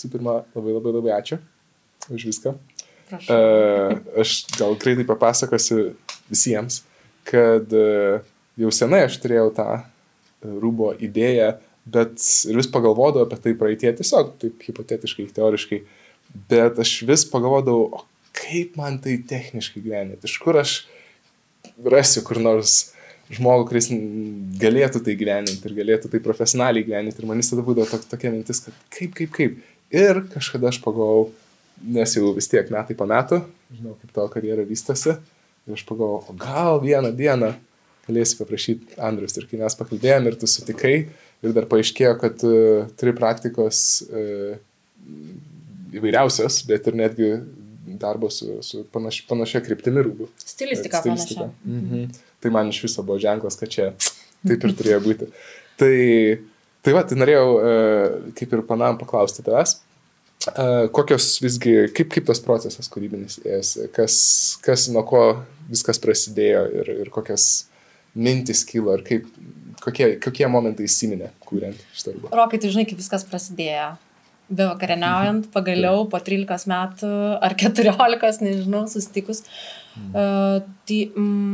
visų 0.00 0.12
pirma, 0.16 0.40
labai 0.56 0.74
labai 0.78 0.96
labai 0.96 1.14
ačiū 1.20 1.36
už 2.10 2.26
viską. 2.32 2.56
Prašau. 3.10 3.36
Uh, 3.36 3.96
aš 4.22 4.46
gal 4.56 4.76
greitai 4.80 5.04
papasakosiu 5.04 5.92
visiems, 6.30 6.80
kad 7.28 7.72
uh, 7.74 8.22
jau 8.60 8.70
senai 8.72 9.02
aš 9.08 9.18
turėjau 9.20 9.50
tą 9.56 9.66
uh, 9.80 9.88
rūbo 10.40 10.92
idėją, 11.02 11.56
bet 11.90 12.22
ir 12.48 12.60
vis 12.60 12.70
pagalvodavau 12.70 13.26
apie 13.26 13.40
tai 13.42 13.56
praeitie 13.58 13.92
tiesiog, 13.98 14.36
taip 14.40 14.62
hipotetiškai, 14.68 15.26
teoriškai, 15.36 15.82
bet 16.50 16.78
aš 16.80 16.94
vis 17.08 17.26
pagalvodavau, 17.28 18.06
kaip 18.36 18.78
man 18.80 19.00
tai 19.02 19.18
techniškai 19.28 19.82
gyventi, 19.84 20.22
iš 20.24 20.38
kur 20.40 20.60
aš 20.60 20.78
rasiu 21.90 22.22
kur 22.24 22.40
nors 22.40 22.94
žmogų, 23.30 23.66
kuris 23.68 23.90
galėtų 24.60 25.02
tai 25.06 25.14
gyventi 25.18 25.58
ir 25.66 25.74
galėtų 25.76 26.10
tai 26.10 26.20
profesionaliai 26.24 26.86
gyventi. 26.86 27.20
Ir 27.20 27.28
man 27.30 27.42
visada 27.42 27.62
būdavo 27.66 27.86
tok, 27.90 28.06
tokia 28.10 28.32
mintis, 28.34 28.62
kad 28.64 28.74
kaip, 28.90 29.14
kaip, 29.18 29.30
kaip. 29.36 29.60
Ir 29.90 30.22
kažkada 30.30 30.70
aš 30.70 30.78
pagalvojau, 30.84 31.30
nes 31.96 32.14
jau 32.14 32.30
vis 32.36 32.48
tiek 32.50 32.68
metai 32.70 32.94
po 32.98 33.08
metų, 33.10 33.40
žinau, 33.74 33.96
kaip 33.98 34.14
tavo 34.14 34.30
karjera 34.32 34.66
vystosi. 34.68 35.16
Ir 35.66 35.76
aš 35.76 35.84
pagalvojau, 35.88 36.36
gal 36.40 36.80
vieną 36.82 37.10
dieną 37.16 37.54
galėsi 38.06 38.38
paprašyti 38.38 38.98
Andrius. 39.02 39.36
Ir 39.38 39.48
kai 39.50 39.60
mes 39.60 39.76
pakalbėjom 39.78 40.28
ir 40.30 40.38
tu 40.40 40.50
sutikai, 40.50 40.94
ir 41.42 41.56
dar 41.56 41.66
paaiškėjo, 41.70 42.12
kad 42.20 42.44
uh, 42.46 42.90
turi 43.00 43.14
praktikos 43.16 43.82
uh, 44.08 44.54
įvairiausios, 45.96 46.62
bet 46.68 46.86
ir 46.90 46.98
netgi 46.98 47.30
darbo 48.00 48.30
su, 48.30 48.60
su 48.62 48.84
panaš, 48.92 49.22
panašia 49.28 49.62
kryptimi 49.64 50.04
rūbų. 50.06 50.28
Stilistika, 50.38 51.02
Stilistika. 51.02 51.50
panašia. 51.50 51.80
Mhm. 51.80 52.26
Tai 52.40 52.52
man 52.54 52.70
iš 52.72 52.84
viso 52.86 53.04
buvo 53.04 53.18
ženklas, 53.20 53.58
kad 53.60 53.72
čia 53.72 53.90
taip 54.46 54.64
ir 54.64 54.76
turėjo 54.76 55.00
būti. 55.04 55.28
Tai, 55.80 55.96
tai 56.84 56.94
va, 56.96 57.04
tai 57.06 57.18
norėjau 57.20 57.46
uh, 57.54 58.18
kaip 58.36 58.52
ir 58.56 58.64
planavom 58.68 58.98
paklausti 59.00 59.44
tavęs, 59.46 59.76
uh, 60.50 60.88
kokios 60.96 61.32
visgi, 61.44 61.74
kaip, 61.96 62.10
kaip 62.14 62.28
tas 62.30 62.42
procesas 62.44 62.90
kūrybinis 62.92 63.40
ėjosi, 63.44 63.88
kas, 63.96 64.18
kas 64.64 64.88
nuo 64.94 65.04
ko 65.08 65.24
viskas 65.70 66.02
prasidėjo 66.02 66.66
ir, 66.82 66.92
ir 67.04 67.10
kokias 67.14 67.48
mintis 68.18 68.64
kilo 68.66 68.96
ir 68.98 69.04
kaip, 69.06 69.26
kokie, 69.84 70.14
kokie 70.22 70.46
momentai 70.50 70.88
įsiminė, 70.88 71.32
kuriant 71.46 71.78
šitą 71.94 72.14
darbą. 72.14 72.32
Rokai, 72.34 72.62
tu 72.62 72.72
žinai, 72.72 72.88
kaip 72.88 73.00
viskas 73.00 73.26
prasidėjo. 73.28 73.92
Be 74.50 74.64
vakarieniaujant, 74.66 75.44
pagaliau 75.54 76.08
po 76.10 76.18
13 76.26 76.66
metų 76.72 77.10
ar 77.38 77.54
14, 77.54 78.42
nežinau, 78.42 78.80
susitikus. 78.90 79.44
Uh, 79.44 79.79
tai 80.90 80.98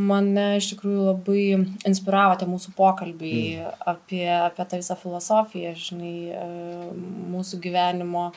mane 0.08 0.44
iš 0.56 0.70
tikrųjų 0.72 1.04
labai 1.10 1.42
inspiravo 1.88 2.36
tie 2.40 2.46
mūsų 2.48 2.72
pokalbiai 2.76 3.60
mm. 3.60 3.82
apie, 3.92 4.24
apie 4.32 4.66
tą 4.70 4.80
visą 4.80 4.96
filosofiją, 5.00 5.72
žinai, 5.76 6.14
uh, 6.32 6.88
mūsų 7.34 7.60
gyvenimo. 7.64 8.30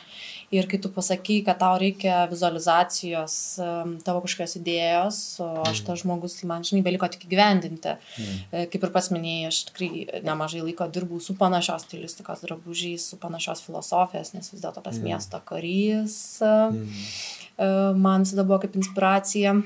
Ir 0.55 0.65
kai 0.71 0.79
tu 0.81 0.89
pasakai, 0.91 1.39
kad 1.45 1.59
tau 1.61 1.77
reikia 1.79 2.23
vizualizacijos, 2.31 3.35
um, 3.63 3.95
tavo 4.03 4.23
kažkokios 4.25 4.57
idėjos, 4.59 5.19
o 5.45 5.49
aš 5.69 5.83
tas 5.87 6.01
žmogus, 6.01 6.39
tai 6.39 6.49
man, 6.51 6.65
žinai, 6.67 6.83
beliko 6.85 7.07
tik 7.11 7.27
įgyvendinti. 7.27 7.95
Mm. 7.95 8.39
Uh, 8.49 8.65
kaip 8.73 8.87
ir 8.87 8.95
pasminėjai, 8.95 9.51
aš 9.51 9.63
tikrai 9.71 9.91
nemažai 10.25 10.63
laiko 10.65 10.89
dirbau 10.91 11.21
su 11.23 11.37
panašios 11.39 11.87
stilistikos 11.87 12.43
drabužiais, 12.47 13.11
su 13.11 13.19
panašios 13.21 13.63
filosofijos, 13.67 14.33
nes 14.35 14.51
vis 14.51 14.63
dėlto 14.63 14.83
tas 14.83 14.99
mm. 14.99 15.11
miesto 15.11 15.43
karys 15.47 16.17
mm. 16.43 17.99
man 17.99 18.25
visada 18.25 18.43
buvo 18.47 18.59
kaip 18.63 18.75
inspiracija. 18.79 19.59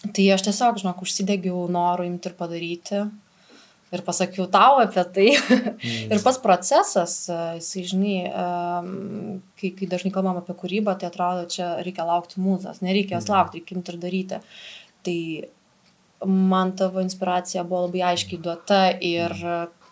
Tai 0.00 0.26
aš 0.32 0.46
tiesiog, 0.46 0.78
žinok, 0.80 1.02
užsidegiau 1.04 1.66
noru 1.72 2.06
imti 2.08 2.30
ir 2.30 2.36
padaryti. 2.38 3.02
Ir 3.90 4.04
pasakiau 4.06 4.46
tau 4.46 4.78
apie 4.80 5.02
tai. 5.14 5.28
Mm. 5.34 6.10
ir 6.14 6.20
pats 6.22 6.38
procesas, 6.40 7.14
jisai, 7.58 7.82
žinai, 7.90 8.18
kai, 9.60 9.72
kai 9.76 9.88
dažnai 9.90 10.12
kalbam 10.14 10.38
apie 10.40 10.54
kūrybą, 10.56 10.94
tai 10.98 11.10
atrodo, 11.10 11.48
čia 11.50 11.72
reikia 11.84 12.06
laukti 12.08 12.40
mūzas. 12.40 12.84
Nereikia 12.86 13.18
jos 13.18 13.26
mm. 13.28 13.34
laukti, 13.34 13.60
reikia 13.60 13.76
imti 13.76 13.92
ir 13.92 13.98
daryti. 14.04 14.40
Tai 15.04 15.18
man 16.30 16.72
tavo 16.78 17.02
inspiracija 17.02 17.64
buvo 17.66 17.86
labai 17.88 18.06
aiškiai 18.12 18.40
duota 18.44 18.82
ir 19.02 19.34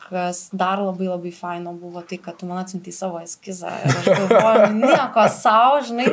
kas 0.08 0.48
dar 0.56 0.80
labai 0.80 1.08
labai 1.08 1.32
faino 1.34 1.74
buvo 1.76 2.00
tai, 2.06 2.20
kad 2.22 2.38
tu 2.41 2.47
man 2.48 2.62
atsintai 2.62 2.94
savo 2.97 3.20
eskizą. 3.20 3.72
Ir 3.84 3.98
aš 3.98 4.06
galvoju, 4.08 4.70
nieko 4.78 5.26
savo, 5.34 5.82
žinai 5.88 6.06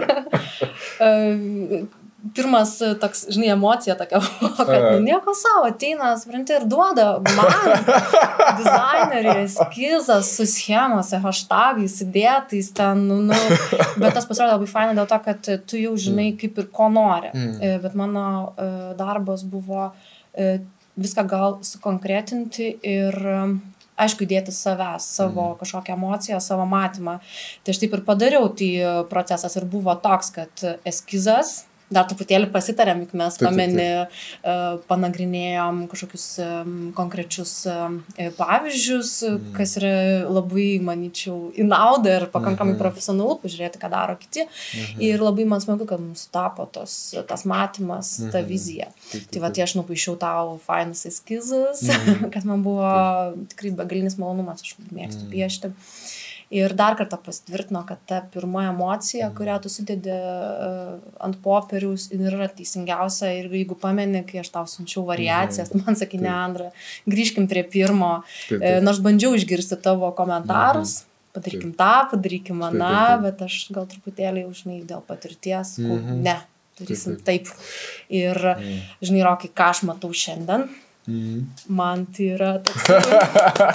pirmas 2.34 2.78
toks, 3.02 3.26
žinai, 3.30 3.50
emocija 3.54 3.96
tokia, 4.00 4.20
kad 4.58 4.86
nu, 4.92 5.00
nieko 5.04 5.34
savo, 5.38 5.68
ateina, 5.70 6.14
supranti, 6.20 6.56
ir 6.58 6.66
duoda 6.70 7.20
man 7.36 7.86
dizaineriai 8.60 9.44
eskizą 9.44 10.22
su 10.26 10.48
schemose, 10.50 11.20
hashtagais, 11.22 12.00
įdėtais 12.06 12.72
ten, 12.78 13.06
nu, 13.10 13.20
nu, 13.30 13.38
bet 14.02 14.16
tas 14.16 14.26
pasirodė 14.26 14.56
labai 14.56 14.72
faina 14.72 14.98
dėl 14.98 15.10
to, 15.12 15.22
kad 15.28 15.52
tu 15.70 15.82
jau 15.82 15.94
žinai, 16.08 16.32
kaip 16.40 16.58
ir 16.62 16.72
ko 16.74 16.90
nori. 16.94 17.32
Mm. 17.36 17.80
Bet 17.84 17.96
mano 18.00 18.26
darbas 18.98 19.46
buvo 19.46 19.92
viską 20.96 21.26
gal 21.30 21.60
sukonkretinti 21.66 22.72
ir 22.88 23.16
aišku, 23.96 24.26
įdėti 24.26 24.52
savęs, 24.52 25.06
savo 25.20 25.52
mm. 25.52 25.60
kažkokią 25.62 25.96
emociją, 25.96 26.42
savo 26.44 26.66
matymą. 26.68 27.20
Tai 27.64 27.76
aš 27.76 27.80
taip 27.84 27.96
ir 27.96 28.04
padariau, 28.08 28.50
tai 28.52 28.72
procesas 29.12 29.56
ir 29.56 29.68
buvo 29.72 29.96
toks, 30.04 30.34
kad 30.36 30.66
eskizas, 30.88 31.62
dar 31.94 32.08
truputėlį 32.10 32.50
pasitarėm, 32.54 33.04
juk 33.06 33.14
mes 33.20 33.38
pameni, 33.38 33.86
uh, 34.02 34.78
panagrinėjom 34.90 35.84
kažkokius 35.92 36.26
um, 36.42 36.74
konkrečius 36.98 37.54
um, 37.70 38.00
pavyzdžius, 38.40 39.12
mm. 39.30 39.52
kas 39.58 39.76
yra 39.80 39.92
labai, 40.26 40.68
manyčiau, 40.86 41.52
į 41.54 41.68
naudą 41.70 42.16
ir 42.20 42.28
pakankamai 42.34 42.74
mm 42.74 42.76
-hmm. 42.76 42.82
profesionalu 42.82 43.38
pažiūrėti, 43.44 43.82
ką 43.82 43.92
daro 43.94 44.18
kiti. 44.18 44.48
Mm 44.48 44.82
-hmm. 44.82 45.06
Ir 45.10 45.22
labai 45.22 45.46
man 45.46 45.62
smagu, 45.62 45.86
kad 45.86 46.02
mums 46.02 46.26
tapo 46.28 46.66
tos, 46.66 47.16
tas 47.28 47.46
matymas, 47.46 48.20
mm 48.20 48.26
-hmm. 48.26 48.32
ta 48.32 48.40
mhm. 48.40 48.48
vizija. 48.48 48.86
Taip, 48.86 49.12
taip, 49.12 49.32
tai 49.32 49.42
va, 49.42 49.50
tai 49.50 49.64
aš 49.64 49.76
nupaišiau 49.76 50.16
tau 50.18 50.60
fainus 50.66 51.06
eskizus, 51.06 51.82
mm 51.82 51.90
-hmm. 51.90 52.30
kad 52.34 52.46
man 52.46 52.64
buvo 52.64 52.90
tikrai 53.50 53.72
begalinis 53.72 54.18
malonumas, 54.18 54.62
aš 54.62 54.76
mėgstu 54.92 55.22
mm 55.22 55.28
-hmm. 55.28 55.32
piešti. 55.32 55.72
Ir 56.56 56.72
dar 56.78 56.96
kartą 56.96 57.18
pasitvirtino, 57.20 57.82
kad 57.88 58.00
ta 58.08 58.22
pirma 58.34 58.70
emocija, 58.70 59.28
Mhm. 59.28 59.36
kurią 59.38 59.56
tu 59.62 59.70
sudedi 59.70 60.10
uh, 60.14 61.00
ant 61.20 61.36
popieriaus, 61.44 62.08
yra 62.16 62.48
teisingiausia. 62.48 63.32
Ir 63.40 63.50
jeigu 63.52 63.76
pameni, 63.76 64.22
kai 64.28 64.40
aš 64.40 64.50
tau 64.54 64.66
variacijas, 65.10 65.74
Mhm. 65.74 65.84
man 65.86 65.96
sakė, 66.00 66.20
ne, 66.22 66.30
Taip. 66.30 66.46
Andra, 66.46 66.72
grįžkim 67.08 67.50
prie 67.50 67.64
pirmo. 67.64 68.24
Taip, 68.50 68.62
E, 68.62 68.64
taip. 68.80 68.84
Nors 68.84 69.00
bandžiau 69.00 69.36
išgirsti 69.36 69.82
tavo 69.82 70.12
komentarus. 70.16 71.04
Padarykim 71.36 71.74
tą, 71.76 72.08
padarykim 72.12 72.62
Taip, 72.62 72.72
aną, 72.72 72.90
taip, 72.96 73.10
taip. 73.10 73.22
bet 73.24 73.42
aš 73.50 73.56
gal 73.76 73.86
truputėlį 73.92 74.46
jau, 74.46 74.52
žinai, 74.56 74.86
dėl 74.88 75.02
patirties, 75.04 75.76
sakau, 75.76 75.98
Mhm. 76.00 76.22
ne, 76.24 76.38
darysim 76.80 77.18
Taip, 77.24 77.44
taip. 77.44 77.54
Ir, 78.10 78.36
Mm. 78.36 78.80
žinai, 79.04 79.24
Rokai, 79.28 79.50
ką 79.52 79.70
aš 79.74 79.82
matau 79.84 80.12
šiandien, 80.14 80.70
Mm. 81.10 81.44
man 81.68 82.06
tai 82.06 82.26
yra 82.38 82.60
toks 82.64 82.90
e, 82.90 83.72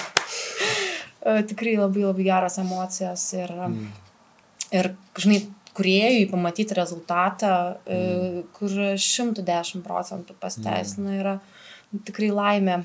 tikrai 1.22 1.76
labai 1.76 2.02
labai 2.08 2.24
geros 2.24 2.58
emocijos 2.58 3.24
ir, 3.36 3.50
Mm. 3.52 3.88
ir 4.72 4.94
žinai, 5.16 5.40
kuriejui 5.74 6.30
pamatyti 6.30 6.74
rezultatą, 6.74 7.76
e, 7.86 7.96
Mm. 7.96 8.42
kur 8.52 8.68
110 8.96 9.82
procentų 9.82 10.34
pasteisina, 10.40 11.10
yra 11.20 11.40
tikrai 12.04 12.30
laimė. 12.30 12.84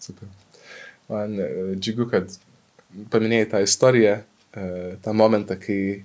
Super. 0.00 0.28
Man 1.08 1.38
e, 1.40 1.76
džiugu, 1.76 2.10
kad 2.10 2.28
paminėjai 3.10 3.50
tą 3.50 3.62
istoriją, 3.62 4.22
e, 4.56 4.96
tą 5.02 5.12
momentą, 5.12 5.56
kai 5.60 6.04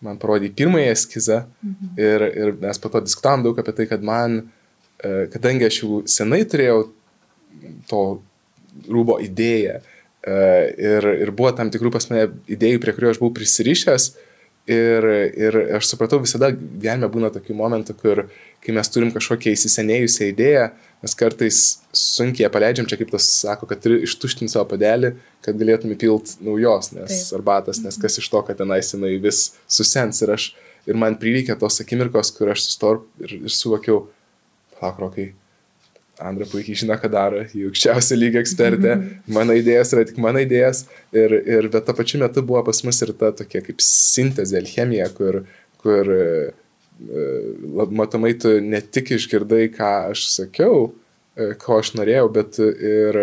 man 0.00 0.18
parodė 0.18 0.50
pirmąją 0.54 0.92
eskizą 0.92 1.44
Mhm. 1.64 1.98
ir, 1.98 2.22
ir 2.36 2.52
mes 2.60 2.78
po 2.78 2.88
to 2.88 3.00
diskutavom 3.00 3.42
daug 3.42 3.58
apie 3.58 3.72
tai, 3.74 3.86
kad 3.86 4.02
man, 4.02 4.50
e, 5.02 5.26
kadangi 5.32 5.66
aš 5.66 5.80
jau 5.82 6.02
senai 6.06 6.44
turėjau 6.44 6.90
to 7.88 8.22
rūbo 8.88 9.18
idėją 9.20 9.80
e, 9.80 9.82
ir, 10.26 11.10
ir 11.22 11.30
buvo 11.30 11.52
tam 11.56 11.70
tikrų 11.70 11.92
pasme 11.94 12.26
idėjų, 12.50 12.80
prie 12.82 12.94
kurių 12.96 13.12
aš 13.12 13.20
buvau 13.22 13.36
prisirišęs 13.36 14.10
ir, 14.68 15.06
ir 15.38 15.58
aš 15.78 15.88
supratau, 15.92 16.20
visada 16.22 16.50
gyvenime 16.52 17.08
būna 17.12 17.30
tokių 17.34 17.56
momentų, 17.56 17.96
kur 18.00 18.24
kai 18.64 18.74
mes 18.76 18.90
turim 18.92 19.10
kažkokią 19.14 19.54
įsisenėjusią 19.54 20.28
idėją, 20.32 20.68
mes 21.04 21.14
kartais 21.18 21.60
sunkiai 21.94 22.46
ją 22.46 22.52
paleidžiam, 22.52 22.88
čia 22.90 22.98
kaip 23.00 23.12
tas 23.14 23.26
sako, 23.44 23.68
kad 23.70 23.80
turi 23.84 24.02
ištuštinti 24.06 24.52
savo 24.52 24.66
padelį, 24.72 25.14
kad 25.44 25.58
galėtum 25.60 25.94
įpilt 25.94 26.36
naujos, 26.44 26.92
nes 26.96 27.08
Taip. 27.08 27.34
arbatas, 27.38 27.82
nes 27.84 27.98
kas 28.00 28.20
iš 28.20 28.28
to, 28.32 28.42
kad 28.46 28.60
tenais 28.60 28.92
jinai 28.94 29.14
vis 29.22 29.52
susens 29.70 30.22
ir 30.26 30.34
aš, 30.34 30.50
ir 30.88 30.98
man 30.98 31.16
prireikė 31.20 31.56
tos 31.60 31.80
akimirkos, 31.84 32.34
kur 32.36 32.52
aš 32.52 32.66
sustor 32.66 33.04
ir, 33.22 33.38
ir 33.38 33.54
suvokiau, 33.54 34.06
palauk, 34.76 35.04
rokai, 35.06 35.30
Andra 36.18 36.46
puikiai 36.50 36.78
žino, 36.80 36.96
ką 36.98 37.10
daro, 37.12 37.44
ji 37.52 37.68
aukščiausio 37.68 38.16
lygio 38.18 38.40
ekspertė, 38.42 38.94
mano 39.30 39.54
idėjas 39.54 39.92
yra 39.94 40.02
tik 40.08 40.16
mano 40.22 40.42
idėjas, 40.42 40.84
ir, 41.14 41.34
ir 41.38 41.68
bet 41.70 41.86
to 41.86 41.94
pačiu 41.94 42.18
metu 42.22 42.42
buvo 42.46 42.64
pas 42.66 42.82
mus 42.86 42.98
ir 43.04 43.12
ta 43.20 43.30
tokia 43.38 43.62
kaip 43.62 43.82
sintezė, 43.84 44.58
alchemija, 44.62 45.06
kur, 45.14 45.44
kur 45.82 46.10
e, 46.14 46.32
matomai 48.00 48.32
tu 48.42 48.56
ne 48.64 48.82
tik 48.82 49.14
išgirdai, 49.14 49.68
ką 49.76 49.92
aš 50.10 50.26
sakiau, 50.34 50.88
e, 51.38 51.52
ko 51.62 51.78
aš 51.78 51.94
norėjau, 52.00 52.26
bet 52.34 52.58
ir 52.62 53.20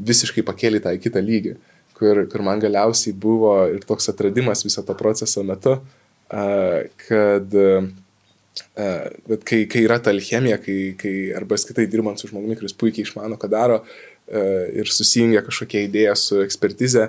visiškai 0.00 0.46
pakėlė 0.48 0.80
tą 0.84 0.96
į 0.96 1.04
kitą 1.04 1.22
lygį. 1.24 1.56
kur, 1.94 2.24
kur 2.30 2.42
man 2.42 2.58
galiausiai 2.62 3.14
buvo 3.14 3.52
ir 3.70 3.84
toks 3.86 4.08
atradimas 4.10 4.64
viso 4.66 4.82
to 4.82 4.96
proceso 4.98 5.44
metu, 5.46 5.76
kad 6.28 7.54
Bet 8.74 9.44
kai, 9.46 9.64
kai 9.70 9.84
yra 9.86 9.98
ta 10.02 10.12
alchemija, 10.14 10.58
kai, 10.62 10.78
kai 10.98 11.14
arba 11.36 11.58
skaitai 11.58 11.86
dirbant 11.90 12.20
su 12.20 12.30
žmogumi, 12.30 12.56
kuris 12.58 12.76
puikiai 12.78 13.06
išmano, 13.06 13.38
ką 13.40 13.50
daro 13.50 13.80
ir 14.74 14.88
susijungia 14.88 15.42
kažkokia 15.44 15.84
idėja 15.88 16.14
su 16.16 16.38
ekspertize, 16.44 17.08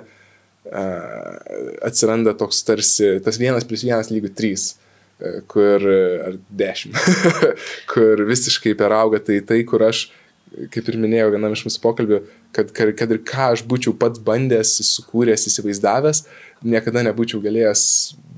atsiranda 1.86 2.34
toks 2.38 2.64
tarsi 2.66 3.16
tas 3.24 3.38
vienas 3.38 3.66
plus 3.68 3.84
vienas 3.86 4.10
lygių 4.10 4.32
trys, 4.36 4.66
kur, 5.48 5.86
ar 6.26 6.38
dešimt, 6.50 6.98
kur 7.92 8.24
visiškai 8.28 8.74
perauga 8.78 9.22
tai 9.22 9.40
tai, 9.46 9.62
kur 9.68 9.86
aš, 9.86 10.08
kaip 10.74 10.90
ir 10.90 10.98
minėjau 11.00 11.30
vienam 11.36 11.54
iš 11.54 11.64
mūsų 11.68 11.82
pokalbių, 11.84 12.20
kad, 12.56 12.72
kad, 12.76 12.92
kad 12.98 13.12
ir 13.12 13.22
ką 13.26 13.52
aš 13.54 13.64
būčiau 13.68 13.94
pats 14.00 14.22
bandęs, 14.24 14.78
sukūręs, 14.94 15.46
įsivaizdavęs, 15.50 16.24
niekada 16.64 17.04
nebūčiau 17.06 17.42
galėjęs 17.44 17.82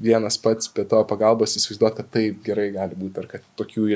vienas 0.01 0.39
pats 0.39 0.71
be 0.75 0.85
to 0.87 0.99
pagalbos 1.11 1.57
įsivaizduoti, 1.59 1.97
kad 1.99 2.11
taip 2.15 2.43
gerai 2.47 2.69
gali 2.75 2.99
būti, 2.99 3.19
ar 3.19 3.27
kad 3.31 3.47
tokių 3.59 3.87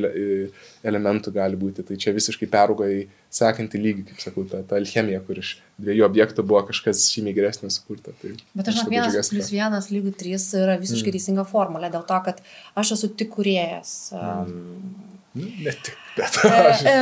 elementų 0.88 1.34
gali 1.34 1.58
būti. 1.58 1.84
Tai 1.86 1.98
čia 2.00 2.14
visiškai 2.14 2.48
peraugo 2.50 2.88
į 2.90 3.04
sekantį 3.32 3.82
lygį, 3.82 4.06
kaip 4.10 4.24
sakau, 4.24 4.44
ta, 4.48 4.62
ta 4.66 4.78
alchemija, 4.80 5.22
kur 5.26 5.38
iš 5.42 5.54
dviejų 5.82 6.06
objektų 6.08 6.46
buvo 6.46 6.64
kažkas 6.72 7.04
žymiai 7.14 7.36
geresnio 7.38 7.70
sukurta. 7.72 8.14
Tai 8.22 8.34
Bet 8.58 8.72
aš 8.72 8.80
žinau, 8.80 8.90
vienas 8.96 9.32
plus 9.32 9.54
vienas 9.54 9.88
lygių 9.94 10.14
trys 10.18 10.50
yra 10.58 10.76
visiškai 10.80 11.12
mm. 11.12 11.18
teisinga 11.18 11.46
formulė, 11.48 11.92
dėl 11.94 12.06
to, 12.08 12.18
kad 12.26 12.42
aš 12.82 12.96
esu 12.98 13.12
tik 13.14 13.32
kuriejas. 13.38 13.94
Um, 14.16 14.50
mm. 14.50 15.11
Ne 15.34 15.72
tik, 15.72 15.96
bet 16.16 16.34
aš, 16.44 16.82
e, 16.84 16.94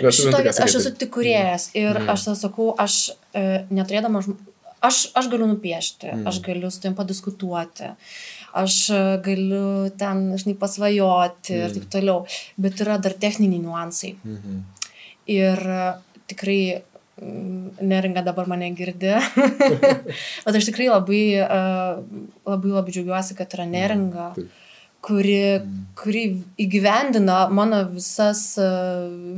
e, 0.00 0.12
šitoje, 0.16 0.52
aš 0.64 0.76
esu 0.78 0.92
tik 0.96 1.10
kuriejas 1.12 1.68
ir 1.76 1.92
mm. 1.92 2.08
aš 2.08 2.24
sakau, 2.40 2.70
aš 2.80 3.10
e, 3.36 3.42
neturėdama 3.68 4.22
aš, 4.80 5.00
aš 5.12 5.28
galiu 5.28 5.48
nupiešti, 5.50 6.08
mm. 6.08 6.26
aš 6.30 6.40
galiu 6.46 6.70
su 6.72 6.80
tavim 6.80 6.96
padiskutuoti, 6.96 7.90
aš 8.56 8.76
galiu 9.26 9.90
ten, 10.00 10.30
žinai, 10.40 10.56
pasvajoti 10.60 11.52
mm. 11.52 11.66
ir 11.66 11.74
taip 11.76 11.90
toliau, 11.92 12.22
bet 12.56 12.80
yra 12.80 12.96
dar 13.02 13.16
techniniai 13.26 13.60
niuansai. 13.60 14.14
Mm 14.24 14.38
-hmm. 14.38 14.62
Ir 15.30 15.60
tikrai 16.32 16.80
mm, 17.20 17.84
neringa 17.92 18.24
dabar 18.24 18.48
mane 18.48 18.70
girdi. 18.70 19.12
Bet 20.44 20.56
aš 20.56 20.64
tikrai 20.64 20.88
labai, 20.88 21.22
labai, 22.46 22.70
labai 22.72 22.92
džiaugiuosi, 22.92 23.36
kad 23.38 23.54
yra 23.54 23.66
neringa. 23.66 24.32
Mm, 24.36 24.48
kuri, 25.04 25.36
mm. 25.60 25.84
kuri 25.98 26.22
įgyvendina 26.60 27.42
mano 27.54 27.80
visas, 27.94 28.42
e, 28.60 28.68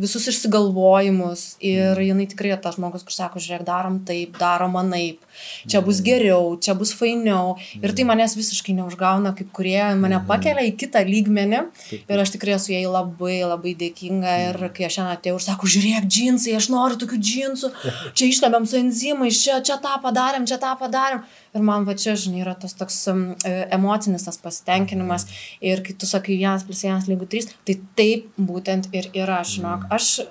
visus 0.03 0.27
išsigalvojimus 0.33 1.47
ir 1.63 1.95
mm. 1.95 2.07
jinai 2.09 2.29
tikrai 2.31 2.57
tas 2.63 2.79
žmogus, 2.79 3.07
kur 3.07 3.15
sako, 3.15 3.43
žiūrėk, 3.43 3.67
darom 3.69 4.01
taip, 4.09 4.37
darom 4.41 4.75
manaip, 4.79 5.23
čia 5.69 5.83
bus 5.85 6.01
mm. 6.01 6.07
geriau, 6.07 6.49
čia 6.63 6.75
bus 6.79 6.95
fainiau. 6.97 7.57
Ir 7.81 7.95
tai 7.97 8.07
manęs 8.09 8.37
visiškai 8.39 8.75
neužgauna 8.79 9.35
kaip 9.39 9.53
kurie, 9.57 9.81
mane 10.01 10.21
pakelia 10.29 10.65
į 10.69 10.75
kitą 10.81 11.05
lygmenį. 11.09 11.63
Ir 12.01 12.23
aš 12.23 12.35
tikrai 12.37 12.57
esu 12.59 12.75
jai 12.75 12.85
labai 12.87 13.41
labai 13.47 13.75
dėkinga. 13.79 14.37
Ir 14.49 14.61
kai 14.77 14.89
aš 14.89 14.99
šiandien 14.99 15.17
atėjau 15.17 15.39
ir 15.39 15.47
sako, 15.47 15.71
žiūrėk, 15.75 16.09
džinsai, 16.09 16.57
aš 16.59 16.69
noriu 16.73 16.99
tokių 17.03 17.21
džinsų, 17.29 17.73
čia 18.17 18.29
išlebėm 18.29 18.69
su 18.69 18.79
enzimais, 18.81 19.41
čia, 19.43 19.61
čia 19.65 19.79
tą 19.83 19.97
padarėm, 20.05 20.47
čia 20.49 20.61
tą 20.63 20.75
padarėm. 20.81 21.25
Ir 21.53 21.65
man 21.67 21.85
va 21.89 21.97
čia, 21.99 22.15
žinai, 22.17 22.41
yra 22.45 22.55
tas 22.57 22.73
toks 22.79 22.97
um, 23.13 23.25
emocinis 23.45 24.25
tas 24.25 24.39
pasitenkinimas. 24.41 25.27
Ir 25.65 25.83
kai 25.85 25.97
tu 25.99 26.09
sakai 26.09 26.39
vienas 26.41 26.65
plus 26.69 26.85
vienas 26.87 27.09
lygu 27.11 27.29
trys, 27.29 27.51
tai 27.69 27.77
taip 27.99 28.31
būtent 28.41 28.89
ir 28.97 29.11
yra, 29.13 29.43
žinok. 29.45 29.85
Aš, 29.93 30.23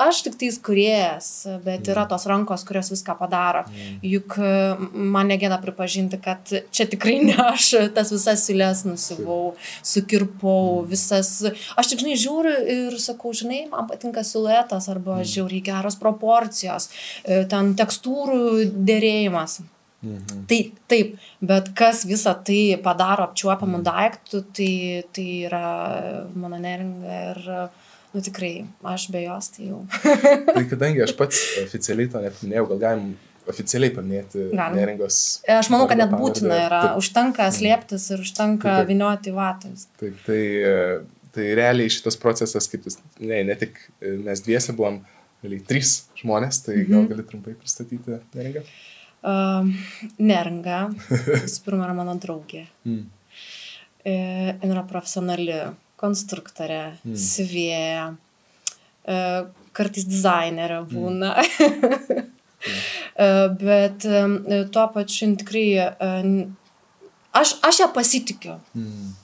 aš 0.00 0.22
tik 0.26 0.36
tais 0.40 0.58
kuriejas, 0.62 1.28
bet 1.64 1.88
yra 1.92 2.06
tos 2.10 2.26
rankos, 2.30 2.64
kurios 2.68 2.90
viską 2.92 3.16
padaro. 3.18 3.64
Juk 4.06 4.36
man 4.94 5.30
negėda 5.32 5.60
pripažinti, 5.62 6.20
kad 6.22 6.54
čia 6.72 6.86
tikrai 6.90 7.18
ne 7.24 7.36
aš 7.50 7.72
tas 7.96 8.12
visas 8.14 8.44
silės 8.48 8.84
nusivau, 8.88 9.54
sukirpau, 9.86 10.84
visas. 10.90 11.32
Aš 11.80 11.92
tik, 11.92 12.04
žinai, 12.04 12.18
žiūriu 12.20 12.54
ir 12.76 13.00
sakau, 13.02 13.34
žinai, 13.36 13.64
man 13.72 13.90
patinka 13.90 14.24
siluetas 14.26 14.88
arba 14.92 15.20
žiauriai 15.26 15.64
geros 15.70 15.98
proporcijos, 16.00 16.90
e, 17.24 17.44
ten 17.50 17.74
tekstūrų 17.78 18.70
dėrėjimas. 18.74 19.60
Mhm. 20.00 20.44
Tai 20.48 20.58
taip, 20.88 21.16
bet 21.44 21.74
kas 21.76 22.06
visą 22.08 22.32
tai 22.44 22.78
padaro 22.80 23.26
apčiuopamų 23.28 23.82
mhm. 23.82 23.86
daiktų, 23.88 24.42
tai, 24.56 24.72
tai 25.12 25.26
yra 25.50 25.64
mano 26.32 26.60
neringa 26.60 27.18
ir, 27.34 27.50
nu 28.14 28.22
tikrai, 28.24 28.52
aš 28.92 29.08
be 29.14 29.24
jos 29.24 29.50
tai 29.54 29.70
jau. 29.70 29.80
tai 30.54 30.64
kadangi 30.70 31.04
aš 31.06 31.14
pats 31.18 31.42
oficialiai 31.64 32.10
to 32.12 32.22
net 32.24 32.40
minėjau, 32.44 32.66
gal 32.72 32.82
galim 32.84 33.10
oficialiai 33.50 33.92
paminėti 33.94 34.50
Galim. 34.52 34.76
neringos. 34.78 35.20
Aš 35.50 35.70
manau, 35.72 35.88
kad 35.90 35.98
net 35.98 36.12
būtina 36.12 36.58
yra, 36.66 36.82
taip. 36.88 37.00
užtenka 37.00 37.46
mhm. 37.46 37.56
slėptis 37.56 38.10
ir 38.14 38.26
užtenka 38.26 38.68
taip, 38.68 38.76
taip. 38.82 38.90
vinioti 38.90 39.34
vatus. 39.34 39.86
Taip, 40.00 40.20
tai, 40.26 40.42
tai 41.34 41.48
realiai 41.58 41.92
šitas 41.92 42.18
procesas, 42.20 42.68
kaip 42.70 42.86
jis, 42.86 43.00
ne, 43.18 43.42
ne 43.48 43.58
tik 43.58 43.80
mes 44.00 44.44
dviese 44.46 44.76
buvom, 44.76 45.00
realiai 45.42 45.64
trys 45.66 45.96
žmonės, 46.20 46.62
tai 46.66 46.78
mhm. 46.82 46.90
gal 46.92 47.10
gali 47.14 47.26
trumpai 47.26 47.56
pristatyti 47.58 48.20
neringą. 48.36 48.64
Uh, 49.20 49.66
neringa, 50.16 50.86
visų 51.44 51.64
pirma, 51.66 51.84
yra 51.84 51.96
mano 51.98 52.14
draugė. 52.16 52.62
Mm. 52.88 53.02
E, 54.00 54.14
yra 54.64 54.80
profesionali 54.88 55.58
konstruktorė, 56.00 56.82
mm. 57.04 57.16
siuvėja, 57.20 58.10
e, 59.04 59.22
kartais 59.76 60.08
dizainerė 60.08 60.82
mm. 60.82 60.90
būna. 60.92 61.32
Mm. 61.38 62.28
bet 63.64 64.04
e, 64.08 64.62
tuo 64.72 64.86
pačiu 64.94 65.32
tikrai 65.40 65.66
aš, 67.36 67.56
aš 67.64 67.84
ją 67.84 67.90
pasitikiu. 67.96 68.60
Mm 68.76 69.16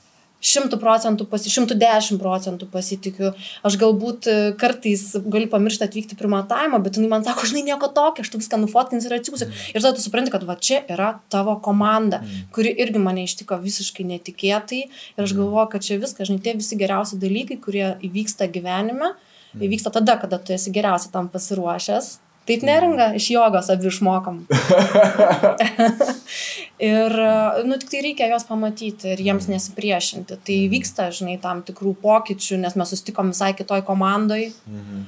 šimtų 0.44 0.78
procentų, 0.80 1.26
pasi, 1.30 1.50
šimtų 1.52 1.76
dešimt 1.80 2.20
procentų 2.20 2.68
pasitikiu. 2.72 3.32
Aš 3.66 3.78
galbūt 3.80 4.28
e, 4.28 4.34
kartais 4.60 5.08
galiu 5.24 5.48
pamiršti 5.52 5.86
atvykti 5.86 6.18
prie 6.18 6.28
matavimo, 6.30 6.80
bet 6.84 6.98
jinai 6.98 7.10
man 7.14 7.24
sako, 7.26 7.46
žinai, 7.48 7.64
nieko 7.70 7.88
tokio, 7.96 8.24
aš 8.24 8.32
tu 8.32 8.40
viską 8.40 8.60
nufotkins 8.62 9.08
ir 9.08 9.16
atsiųsiu. 9.16 9.48
Mm. 9.48 9.70
Ir 9.72 9.80
tada 9.80 9.94
tu 9.96 10.04
supranti, 10.04 10.32
kad 10.34 10.44
va 10.48 10.58
čia 10.60 10.82
yra 10.92 11.14
tavo 11.32 11.56
komanda, 11.64 12.20
mm. 12.22 12.50
kuri 12.56 12.74
irgi 12.84 13.02
mane 13.02 13.24
ištiko 13.26 13.58
visiškai 13.62 14.06
netikėtai. 14.12 14.82
Ir 15.16 15.24
aš 15.24 15.32
mm. 15.32 15.40
galvoju, 15.40 15.70
kad 15.72 15.88
čia 15.88 15.98
viskas, 16.02 16.28
žinai, 16.28 16.44
tie 16.44 16.56
visi 16.58 16.78
geriausi 16.78 17.20
dalykai, 17.22 17.58
kurie 17.62 17.88
įvyksta 18.06 18.50
gyvenime, 18.52 19.14
įvyksta 19.56 19.94
tada, 19.94 20.18
kada 20.20 20.38
tu 20.42 20.52
esi 20.56 20.74
geriausiai 20.74 21.14
tam 21.14 21.32
pasiruošęs. 21.32 22.16
Taip 22.46 22.62
neringa, 22.62 23.08
iš 23.19 23.26
jogos 23.34 23.66
abi 23.72 23.88
išmokam. 23.90 24.44
ir, 26.93 27.16
nu, 27.66 27.78
tik 27.81 27.90
tai 27.90 28.02
reikia 28.04 28.28
juos 28.31 28.46
pamatyti 28.46 29.10
ir 29.16 29.22
jiems 29.26 29.48
nesipriešinti. 29.50 30.38
Tai 30.46 30.58
vyksta, 30.70 31.08
žinai, 31.17 31.41
tam 31.43 31.65
tikrų 31.67 31.96
pokyčių, 32.05 32.60
nes 32.62 32.79
mes 32.79 32.94
sustikom 32.94 33.34
visai 33.34 33.50
kitoj 33.58 33.82
komandai. 33.88 34.53
Mhm. 34.70 35.05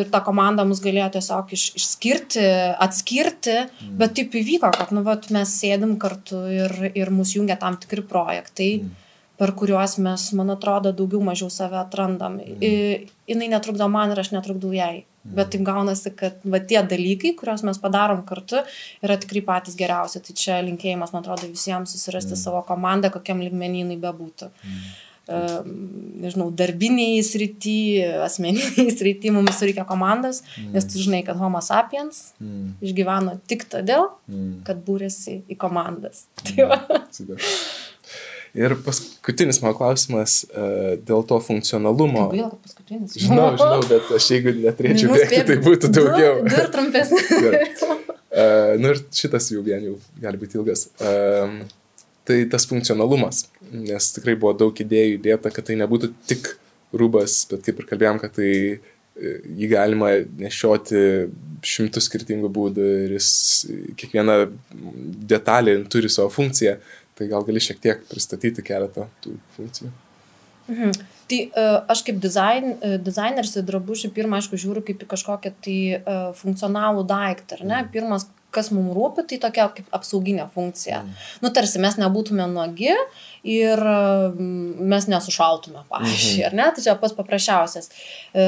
Ir 0.00 0.08
ta 0.08 0.22
komanda 0.24 0.64
mus 0.64 0.80
galėjo 0.80 1.10
tiesiog 1.18 1.50
iš, 1.52 1.66
išskirti, 1.76 2.46
atskirti, 2.80 3.58
mhm. 3.66 3.94
bet 4.00 4.16
taip 4.16 4.40
įvyko, 4.40 4.72
kad, 4.72 4.96
nu, 4.96 5.04
vat, 5.04 5.28
mes 5.34 5.52
sėdim 5.60 5.98
kartu 6.00 6.40
ir, 6.48 6.78
ir 6.96 7.12
mus 7.12 7.36
jungia 7.36 7.60
tam 7.60 7.76
tikri 7.80 8.04
projektai. 8.08 8.74
Mhm 8.80 9.00
per 9.40 9.54
kuriuos 9.58 9.96
mes, 10.04 10.26
man 10.38 10.52
atrodo, 10.54 10.92
daugiau 10.96 11.22
mažiau 11.24 11.50
save 11.50 11.78
atrandam. 11.80 12.38
Mm. 12.42 13.08
Jinai 13.30 13.48
netrukdo 13.52 13.88
man 13.90 14.12
ir 14.12 14.20
aš 14.22 14.32
netrukdau 14.34 14.72
jai. 14.76 15.04
Mm. 15.22 15.36
Bet 15.38 15.52
taip 15.54 15.62
gaunasi, 15.66 16.12
kad 16.18 16.42
va, 16.42 16.58
tie 16.58 16.82
dalykai, 16.86 17.34
kuriuos 17.38 17.62
mes 17.66 17.78
padarom 17.82 18.24
kartu, 18.28 18.62
yra 19.04 19.16
tikrai 19.22 19.44
patys 19.46 19.78
geriausi. 19.78 20.22
Tai 20.26 20.36
čia 20.38 20.58
linkėjimas, 20.66 21.14
man 21.14 21.24
atrodo, 21.24 21.50
visiems 21.50 21.94
susirasti 21.94 22.34
mm. 22.36 22.42
savo 22.42 22.62
komandą, 22.68 23.12
kokiam 23.14 23.42
lygmenynai 23.44 23.98
bebūtų. 24.02 24.50
Mm. 24.66 24.92
Nežinau, 26.22 26.48
darbiniai 26.58 27.20
srity, 27.22 28.02
asmeniniai 28.24 28.90
srity 28.98 29.30
mums 29.34 29.60
reikia 29.62 29.84
komandos, 29.88 30.42
mm. 30.56 30.72
nes 30.74 30.88
tu 30.90 30.98
žinai, 30.98 31.22
kad 31.26 31.38
Homo 31.38 31.62
sapiens 31.62 32.32
mm. 32.42 32.82
išgyveno 32.82 33.36
tik 33.50 33.68
todėl, 33.70 34.10
mm. 34.26 34.50
kad 34.66 34.82
būrėsi 34.86 35.38
į 35.46 35.58
komandas. 35.62 36.26
Mm. 36.42 36.66
Tai. 37.14 37.30
Ir 38.52 38.74
paskutinis 38.84 39.62
mano 39.62 39.72
klausimas 39.78 40.42
uh, 40.50 40.92
dėl 41.00 41.22
to 41.28 41.38
funkcionalumo. 41.40 42.26
Gaila, 42.34 42.50
kad 42.52 42.66
paskutinis. 42.66 43.14
Žinau, 43.16 43.46
žinau, 43.56 43.78
bet 43.88 44.10
aš 44.18 44.26
jeigu 44.34 44.52
neturėčiau 44.58 45.14
bėgti, 45.14 45.40
tai 45.48 45.56
būtų 45.64 45.92
daugiau. 45.96 46.42
Du 46.44 46.58
ir 46.60 46.68
trumpesnis. 46.74 47.30
uh, 47.86 48.74
nu 48.76 48.92
ir 48.92 49.00
šitas 49.16 49.48
jau 49.54 49.64
vien 49.64 49.88
jau 49.88 49.96
gali 50.20 50.40
būti 50.42 50.60
ilgas. 50.60 50.90
Uh, 51.00 51.62
tai 52.28 52.42
tas 52.52 52.68
funkcionalumas, 52.68 53.46
nes 53.72 54.12
tikrai 54.18 54.36
buvo 54.36 54.52
daug 54.66 54.84
idėjų 54.84 55.16
įdėta, 55.16 55.50
kad 55.54 55.70
tai 55.70 55.80
nebūtų 55.80 56.12
tik 56.28 56.52
rūbas, 56.92 57.46
bet 57.48 57.64
kaip 57.64 57.80
ir 57.80 57.88
kalbėjom, 57.88 58.20
kad 58.20 58.36
tai 58.36 58.52
jį 59.16 59.68
galima 59.68 60.12
nešioti 60.40 61.00
šimtus 61.66 62.08
skirtingų 62.08 62.48
būdų 62.52 62.86
ir 63.04 63.14
jis 63.18 63.28
kiekviena 64.00 64.46
detalė 65.28 65.76
turi 65.92 66.10
savo 66.12 66.32
funkciją. 66.32 66.78
Tai 67.18 67.28
gal 67.28 67.44
gali 67.44 67.60
šiek 67.60 67.80
tiek 67.82 68.06
pristatyti 68.08 68.64
keletą 68.64 69.08
tų 69.24 69.36
funkcijų. 69.56 69.90
Mhm. 70.72 70.92
Tai 71.28 71.38
uh, 71.48 71.78
aš 71.92 72.04
kaip 72.06 72.20
dizain, 72.22 72.74
uh, 72.76 72.96
dizaineris 73.02 73.56
į 73.58 73.64
drabužį 73.68 74.12
pirmą, 74.16 74.38
aišku, 74.38 74.60
žiūriu 74.60 74.84
kaip 74.86 75.02
į 75.02 75.08
kažkokią 75.10 75.52
tai 75.64 75.78
uh, 75.98 76.30
funkcionalų 76.38 77.04
daiktą, 77.08 77.58
ar 77.58 77.66
ne? 77.66 77.78
Mhm. 77.82 77.92
Pirmas 77.94 78.28
kas 78.54 78.70
mums 78.74 78.94
rūpi, 78.96 79.26
tai 79.30 79.40
tokia 79.42 79.68
kaip 79.76 79.90
apsauginė 79.98 80.48
funkcija. 80.54 81.02
Mm. 81.04 81.20
Nu, 81.44 81.52
tarsi 81.54 81.82
mes 81.82 81.98
nebūtume 82.00 82.46
nuogi 82.52 82.92
ir 83.42 83.80
mm, 83.82 84.78
mes 84.86 85.06
nesušaltume, 85.10 85.82
pavyzdžiui, 85.90 86.44
mhm. 86.44 86.46
ar 86.46 86.54
ne? 86.58 86.66
Tai 86.74 86.84
čia 86.84 86.94
pas 86.98 87.14
paprasčiausias. 87.16 87.90
E, 88.34 88.44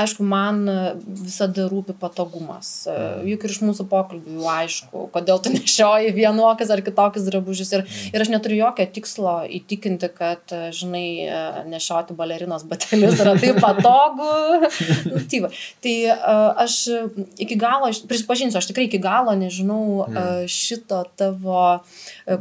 aišku, 0.00 0.24
man 0.24 0.60
visada 1.06 1.64
rūpi 1.70 1.96
patogumas. 1.98 2.70
E, 2.86 2.92
mhm. 2.92 3.28
Juk 3.32 3.46
ir 3.46 3.54
iš 3.54 3.60
mūsų 3.64 3.88
pokalbių 3.88 4.36
jau 4.36 4.50
aišku, 4.52 5.04
kodėl 5.14 5.40
tu 5.44 5.52
nešioji 5.56 6.12
vienokius 6.16 6.72
ar 6.74 6.84
kitokius 6.84 7.28
drabužius. 7.30 7.72
Ir, 7.72 7.86
mhm. 7.86 8.12
ir 8.12 8.26
aš 8.26 8.32
neturiu 8.34 8.60
jokio 8.60 8.88
tikslo 8.98 9.34
įtikinti, 9.60 10.12
kad, 10.18 10.54
žinai, 10.76 11.06
e, 11.24 11.40
nešioti 11.72 12.16
balerinos 12.18 12.66
batelius 12.68 13.24
yra 13.24 13.36
taip 13.40 13.62
patogu. 13.64 14.28
nu, 15.10 15.24
tai, 15.24 15.42
va. 15.46 15.52
tai 15.84 15.96
aš 16.68 16.78
iki 17.40 17.56
galo, 17.58 17.88
prisipažinsiu, 18.08 18.60
aš 18.60 18.68
tikrai 18.70 18.88
iki 18.90 19.00
galo 19.00 19.27
nežinau 19.36 20.06
šito 20.48 21.02
tavo 21.18 21.62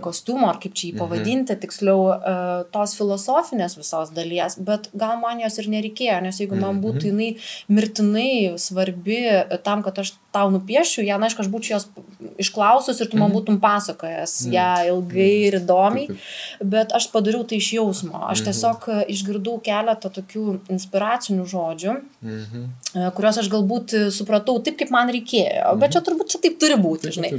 kostiumo, 0.04 0.48
ar 0.52 0.62
kaip 0.62 0.76
čia 0.78 0.92
jį 0.92 1.00
pavadinti, 1.02 1.58
tiksliau 1.60 1.88
tiksliau 1.88 2.66
tos 2.72 2.96
filosofinės 2.98 3.78
visos 3.78 4.12
dalies, 4.16 4.58
bet 4.60 4.90
gal 4.94 5.18
man 5.22 5.40
jos 5.40 5.58
ir 5.60 5.70
nereikėjo, 5.70 6.22
nes 6.24 6.40
jeigu 6.40 6.58
man 6.60 6.82
būtų 6.82 7.04
mhm. 7.04 7.10
jinai 7.12 7.30
mirtinai 7.68 8.58
svarbi 8.58 9.22
tam, 9.64 9.84
kad 9.84 10.00
aš 10.00 10.16
tau 10.38 10.54
nupiešiu 10.54 11.06
ją, 11.08 11.18
na, 11.18 11.30
aišku, 11.30 11.44
aš 11.44 11.52
būčiau 11.54 11.78
jos 11.78 11.90
išklausus 12.38 13.02
ir 13.02 13.10
tu 13.10 13.18
man 13.18 13.30
mhm. 13.30 13.38
būtum 13.38 13.60
pasakojęs 13.62 14.36
ją 14.54 14.70
ilgai 14.92 15.32
ir 15.50 15.60
įdomiai, 15.60 16.18
bet 16.62 16.94
aš 16.98 17.10
padariau 17.14 17.46
tai 17.48 17.60
iš 17.62 17.72
jausmo. 17.78 18.22
Aš 18.30 18.44
tiesiog 18.48 18.88
išgirdau 19.14 19.58
keletą 19.66 20.12
tokių 20.14 20.46
inspiracinių 20.74 21.46
žodžių, 21.50 21.96
e, 21.98 23.10
kuriuos 23.18 23.42
aš 23.42 23.50
galbūt 23.54 23.96
supratau 24.16 24.58
taip, 24.64 24.78
kaip 24.80 24.94
man 24.94 25.12
reikėjo, 25.14 25.74
bet 25.82 25.96
čia 25.96 26.04
turbūt 26.06 26.34
čia 26.34 26.42
taip 26.44 26.58
turi 26.62 26.78
būti, 26.82 27.14
žinai. 27.18 27.32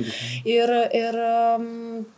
Ir, 0.49 0.75
ir 0.99 1.19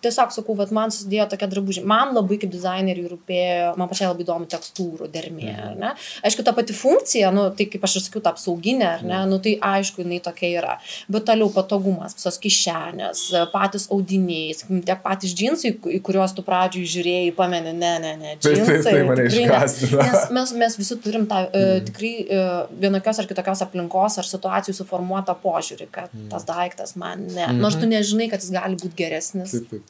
tiesiog 0.05 0.35
sakau, 0.35 0.57
kad 0.59 0.73
man 0.75 0.93
susidėjo 0.95 1.31
tokia 1.35 1.49
drabužė. 1.51 1.85
Man 1.89 2.15
labai 2.17 2.39
kaip 2.41 2.53
dizaineriui 2.53 3.09
rūpėjo, 3.11 3.75
man 3.81 3.91
pačiai 3.91 4.11
labai 4.11 4.27
įdomu 4.27 4.49
tekstūrų 4.51 5.11
dermė, 5.13 5.49
mhm. 5.51 5.67
ar 5.69 5.81
ne? 5.81 5.93
Aišku, 6.27 6.45
ta 6.47 6.55
pati 6.57 6.77
funkcija, 6.77 7.33
nu, 7.35 7.49
tai 7.57 7.69
kaip 7.71 7.85
aš 7.87 7.99
ir 7.99 8.07
sakiau, 8.07 8.25
ta 8.25 8.35
apsauginė, 8.35 8.89
ar 8.99 9.05
ne, 9.07 9.17
mhm. 9.17 9.33
nu, 9.33 9.41
tai 9.45 9.57
aišku, 9.73 10.05
jinai 10.05 10.21
tokia 10.25 10.53
yra. 10.61 10.70
Bet 11.11 11.27
toliau 11.29 11.50
patogumas, 11.55 12.15
visos 12.19 12.39
kišenės, 12.43 13.25
patys 13.55 13.89
audiniai, 13.93 14.55
tiek 14.87 15.03
patys 15.05 15.35
džinsai, 15.37 15.75
į 15.99 16.00
kuriuos 16.07 16.35
tu 16.37 16.45
pradžioj 16.47 16.89
žiūrėjai, 16.95 17.33
pameni, 17.37 17.75
ne, 17.77 17.93
ne, 18.03 18.15
ne, 18.21 18.37
džinsai. 18.41 18.81
Tai, 18.81 18.93
tai 18.93 19.05
mane 19.09 19.27
iškastina. 19.29 20.07
Nes 20.11 20.31
mes, 20.37 20.55
mes 20.65 20.79
visi 20.81 20.99
turim 21.05 21.27
tą 21.31 21.43
mm. 21.49 21.85
tikrai 21.89 22.12
uh, 22.25 22.57
vienokios 22.83 23.21
ar 23.23 23.29
kitokios 23.31 23.65
aplinkos 23.67 24.19
ar 24.21 24.29
situacijų 24.29 24.77
suformuotą 24.81 25.37
požiūrį, 25.43 25.89
kad 25.93 26.12
mm. 26.15 26.29
tas 26.33 26.47
daiktas 26.49 26.97
man 27.00 27.27
ne. 27.27 27.47
Mm 27.47 27.50
-hmm. 27.50 27.61
Nors 27.65 27.79
tu 27.81 27.87
nežinai, 27.87 28.31
kad 28.31 28.43
jis 28.43 28.53
gali 28.55 28.77
būti 28.77 28.97
geresnis. 28.97 29.50
Taip, 29.50 29.71
taip. 29.71 29.83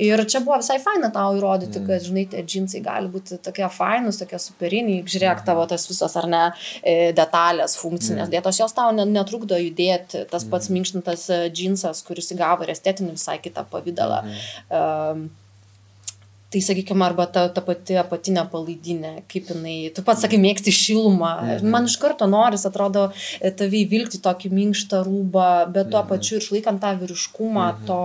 Ir 0.00 0.24
čia 0.24 0.40
buvo 0.40 0.56
visai 0.56 0.78
faina 0.80 1.10
tau 1.12 1.36
įrodyti, 1.36 1.80
mm. 1.80 1.86
kad, 1.86 2.04
žinai, 2.06 2.24
tie 2.32 2.42
džinsai 2.42 2.80
gali 2.84 3.08
būti 3.12 3.38
tokie 3.44 3.68
fainus, 3.68 4.18
tokie 4.18 4.38
superiniai, 4.38 5.04
žiūrėk 5.04 5.44
tavo 5.44 5.66
tas 5.66 5.88
visos 5.88 6.16
ar 6.16 6.28
ne 6.30 6.42
e, 6.82 7.12
detalės, 7.16 7.76
funkcinės 7.80 8.28
mm. 8.28 8.32
dėtos, 8.34 8.60
jos 8.60 8.72
tau 8.72 8.92
netrukdo 8.92 9.58
judėti, 9.60 9.99
tas 10.08 10.46
pats 10.46 10.70
mm. 10.70 10.78
minkštintas 10.78 11.28
e, 11.30 11.42
džinsas, 11.54 12.02
kuris 12.06 12.32
įgavo 12.34 12.66
ir 12.66 12.74
estetinį 12.74 13.14
visai 13.18 13.38
kitą 13.42 13.66
pavydalą. 13.70 14.24
Mm. 14.26 14.42
Um, 14.80 15.30
Tai 16.50 16.58
sakykime, 16.66 17.04
arba 17.06 17.28
ta, 17.30 17.44
ta 17.54 17.62
pati 17.62 17.94
apatinė 17.94 18.42
palaidinė, 18.50 19.12
kaip 19.30 19.52
jinai, 19.52 19.74
tu 19.94 20.02
pats 20.02 20.24
sakai, 20.24 20.40
mėgsti 20.42 20.72
šilumą. 20.74 21.28
Mhm. 21.44 21.68
Man 21.70 21.86
iš 21.86 21.94
karto 22.02 22.26
noris, 22.26 22.64
atrodo, 22.66 23.04
e, 23.38 23.52
tavai 23.54 23.84
vilkti 23.86 24.18
tokį 24.24 24.50
minkštą 24.56 25.04
rūbą, 25.06 25.46
bet 25.70 25.92
tuo 25.92 26.00
mhm. 26.00 26.08
pačiu 26.10 26.40
išlaikant 26.42 26.82
tą 26.82 26.90
vyriškumą, 26.98 27.68
mhm. 27.68 27.86
to 27.86 28.00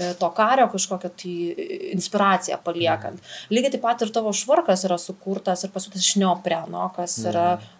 E, 0.00 0.14
to 0.14 0.30
kario 0.30 0.68
kažkokią 0.72 1.10
tai 1.18 1.34
inspiraciją 1.94 2.58
paliekant. 2.64 3.18
Mhm. 3.20 3.50
Lygiai 3.54 3.74
taip 3.74 3.82
pat 3.84 4.04
ir 4.04 4.12
tavo 4.14 4.32
švarkas 4.32 4.86
yra 4.88 4.96
sukurtas 5.00 5.64
ir 5.66 5.72
pasiūtas 5.74 6.06
iš 6.06 6.16
neopreno, 6.22 6.86
kas 6.96 7.18
yra, 7.24 7.48
mhm. 7.56 7.76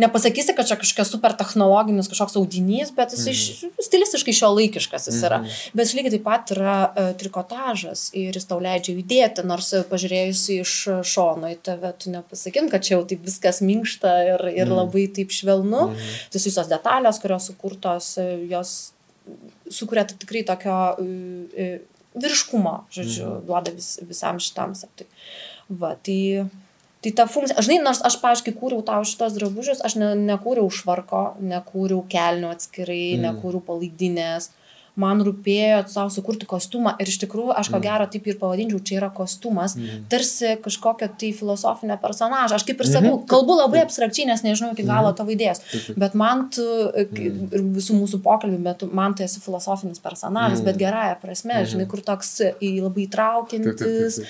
Nepasakysi, 0.00 0.54
kad 0.56 0.68
čia 0.68 0.76
kažkokia 0.80 1.06
super 1.08 1.34
technologinis 1.38 2.10
kažkoks 2.10 2.36
audinys, 2.40 2.92
bet 2.96 3.14
jis 3.14 3.26
mhm. 3.30 3.76
stilistiškai 3.86 4.34
šio 4.36 4.50
laikiškas 4.54 5.08
jis 5.10 5.20
yra. 5.28 5.40
Mhm. 5.42 5.76
Bet 5.78 5.94
lygiai 5.96 6.14
taip 6.16 6.26
pat 6.26 6.52
yra 6.56 6.76
uh, 6.86 7.10
trikotažas 7.20 8.08
ir 8.16 8.36
jis 8.36 8.48
tau 8.50 8.60
leidžia 8.62 8.96
judėti, 8.96 9.46
nors 9.46 9.72
pažiūrėjus 9.90 10.44
iš 10.58 10.74
šono 11.14 11.52
į 11.54 11.58
tave, 11.66 11.92
tu 12.00 12.12
nepasakytum, 12.14 12.70
kad 12.72 12.86
čia 12.86 12.96
jau 12.96 13.06
taip 13.08 13.24
viskas 13.26 13.62
minkšta 13.64 14.14
ir, 14.34 14.46
ir 14.52 14.66
mhm. 14.66 14.76
labai 14.82 15.06
taip 15.16 15.34
švelnu. 15.34 15.88
Mhm. 15.92 16.20
Tai 16.32 16.44
visos 16.46 16.70
detalės, 16.70 17.22
kurios 17.22 17.50
sukurtos, 17.50 18.14
jos 18.50 18.76
sukuria 19.72 20.06
tikrai 20.06 20.44
tokio 20.46 20.76
vyriškumo, 22.16 22.76
žodžiu, 22.94 23.26
mhm. 23.26 23.46
duoda 23.48 23.74
vis, 23.76 23.96
visam 24.06 24.40
šitam 24.42 24.74
septui. 24.78 25.08
Va, 25.68 25.94
tai, 25.98 26.46
tai 27.06 27.14
ta 27.14 27.26
funkcija, 27.30 27.62
žinai, 27.62 27.78
nors 27.86 28.02
aš, 28.06 28.18
paaiškiai, 28.22 28.56
kūriau 28.58 28.82
tau 28.86 29.06
šitos 29.06 29.36
drabužius, 29.38 29.82
aš 29.86 29.94
ne, 30.00 30.12
nekūriau 30.26 30.66
švarko, 30.74 31.24
nekūriau 31.38 32.02
kelnių 32.10 32.50
atskirai, 32.50 33.16
mm. 33.16 33.26
nekūriau 33.28 33.62
palaidinės. 33.70 34.50
Mm 34.50 34.62
man 35.00 35.20
rūpėjo 35.24 35.82
savo 35.92 36.10
sukurti 36.12 36.48
kostiumą 36.48 36.94
ir 37.02 37.10
iš 37.10 37.18
tikrųjų 37.24 37.54
aš 37.56 37.68
ko 37.68 37.78
mm. 37.78 37.84
gero 37.84 38.06
taip 38.12 38.28
ir 38.30 38.38
pavadinčiau, 38.40 38.80
čia 38.80 38.96
yra 39.00 39.10
kostiumas, 39.14 39.76
mm. 39.76 40.06
tarsi 40.12 40.54
kažkokia 40.64 41.10
tai 41.20 41.32
filosofinė 41.36 41.98
personaža. 42.00 42.56
Aš 42.56 42.64
kaip 42.68 42.80
ir 42.80 42.88
sakau, 42.88 43.12
mm. 43.18 43.26
kalbu 43.30 43.58
labai 43.60 43.82
abstrakčiai, 43.84 44.28
nes 44.30 44.44
nežinau 44.46 44.72
iki 44.72 44.86
galo 44.86 45.10
mhm. 45.10 45.18
tavo 45.18 45.34
idėjas, 45.34 45.62
bet 46.00 46.16
man 46.18 46.46
tu 46.54 46.64
mm. 46.64 47.52
ir 47.52 47.66
visų 47.76 47.98
mūsų 48.00 48.22
pokalbių, 48.24 48.60
bet 48.64 48.86
man 48.96 49.16
tu 49.16 49.26
esi 49.26 49.42
filosofinis 49.44 50.00
personažas, 50.02 50.64
bet 50.64 50.80
gerąją 50.80 51.18
prasme, 51.22 51.60
žinai, 51.68 51.88
kur 51.90 52.02
toks 52.06 52.32
labai 52.60 53.06
įtraukiantis 53.06 54.20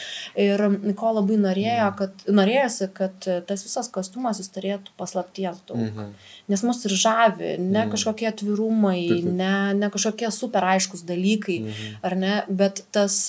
ir 0.42 0.64
ko 0.98 1.12
labai 1.20 1.38
norėjo, 1.46 1.90
kad, 2.00 2.26
norėjosi, 2.26 2.90
kad 2.96 3.30
tas 3.46 3.62
visas 3.66 3.90
kostiumas 3.92 4.42
jis 4.42 4.50
turėtų 4.54 4.96
paslapties 4.98 5.62
daug. 5.68 5.84
Mhm. 5.86 6.16
Nes 6.46 6.62
mus 6.62 6.84
ir 6.86 6.92
žavi, 6.94 7.56
ne 7.58 7.82
kažkokie 7.90 8.28
atvirumai, 8.30 9.00
ne, 9.26 9.54
ne 9.74 9.88
kažkokie 9.90 10.28
super 10.34 10.55
super 10.56 10.72
aiškus 10.72 11.04
dalykai, 11.04 11.60
mhm. 11.60 12.00
ar 12.02 12.16
ne, 12.16 12.34
bet 12.48 12.84
tas, 12.92 13.28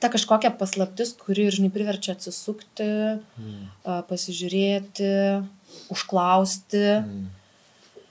ta 0.00 0.12
kažkokia 0.12 0.52
paslaptis, 0.52 1.16
kuri 1.16 1.48
ir, 1.48 1.56
žinai, 1.56 1.72
priverčia 1.72 2.14
atsisukti, 2.14 2.88
mhm. 3.40 3.68
pasižiūrėti, 4.08 5.12
užklausti. 5.90 6.88
Mhm. 7.00 7.28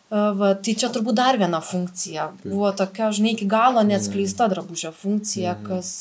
Va, 0.10 0.56
tai 0.58 0.74
čia 0.74 0.88
turbūt 0.90 1.14
dar 1.20 1.38
viena 1.38 1.60
funkcija. 1.62 2.24
Buvo 2.42 2.72
tokia, 2.74 3.12
žinai, 3.14 3.36
iki 3.36 3.46
galo 3.46 3.84
neatskleista 3.86 4.48
drabužio 4.50 4.90
funkcija, 4.90 5.54
kas, 5.62 5.92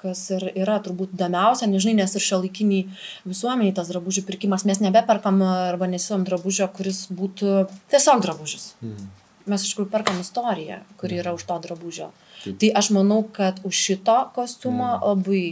kas 0.00 0.24
ir 0.34 0.48
yra 0.58 0.80
turbūt 0.82 1.14
įdomiausia, 1.14 1.68
nežinai, 1.70 2.00
nes 2.00 2.18
ir 2.18 2.24
šio 2.26 2.40
laikiniai 2.42 2.88
visuomeniai 3.22 3.76
tas 3.76 3.94
drabužių 3.94 4.26
pirkimas, 4.26 4.66
mes 4.66 4.82
nebeperkam 4.82 5.38
arba 5.46 5.86
nesivom 5.86 6.26
drabužio, 6.26 6.66
kuris 6.74 7.04
būtų 7.14 7.60
tiesiog 7.94 8.26
drabužis. 8.26 8.72
Mm 8.82 9.12
mes 9.50 9.64
iš 9.64 9.74
tikrųjų 9.74 9.90
perkam 9.92 10.20
istoriją, 10.22 10.80
kuri 11.00 11.18
yra 11.22 11.34
už 11.36 11.44
to 11.48 11.56
drabužio. 11.66 12.10
Taip. 12.44 12.56
Tai 12.60 12.70
aš 12.80 12.90
manau, 12.92 13.22
kad 13.32 13.60
už 13.64 13.72
šito 13.86 14.16
kostiumo 14.36 14.88
mm. 14.90 15.04
labai 15.08 15.44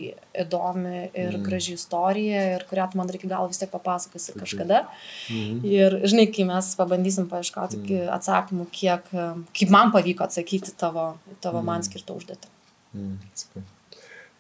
įdomi 0.43 0.97
ir 1.09 1.37
mm. 1.39 1.43
graži 1.47 1.77
istorija, 1.79 2.43
ir 2.57 2.65
kurią 2.69 2.89
tu 2.93 3.01
man 3.01 3.13
reikia 3.13 3.31
gal 3.31 3.49
vis 3.49 3.61
tiek 3.63 3.73
papasakosi 3.73 4.33
Taip. 4.33 4.41
kažkada. 4.45 4.83
Mm. 5.33 5.61
Ir 5.69 5.99
žinai, 6.05 6.27
kai 6.35 6.47
mes 6.49 6.73
pabandysim 6.77 7.29
paieškoti 7.33 7.81
mm. 7.81 8.09
atsakymų, 8.19 8.69
kiek, 8.75 9.13
kaip 9.57 9.73
man 9.73 9.95
pavyko 9.95 10.29
atsakyti 10.29 10.77
tavo, 10.77 11.13
tavo 11.45 11.63
mm. 11.63 11.71
man 11.73 11.87
skirtą 11.89 12.19
užduotį. 12.21 12.53
Mm. 12.93 13.71